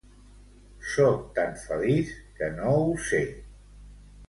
Soc 0.93 1.27
tan 1.35 1.53
feliç 1.67 2.15
que 2.41 2.51
no 2.57 2.73
ho 2.87 2.91
sé. 3.13 3.23